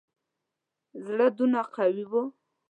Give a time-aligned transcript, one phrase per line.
[1.05, 2.23] زړه دونه قوي وو.